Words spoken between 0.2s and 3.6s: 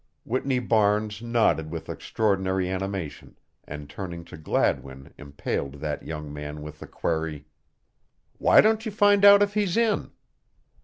Whitney Barnes nodded with extraordinary animation